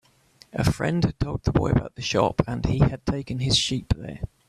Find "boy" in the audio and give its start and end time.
1.51-1.69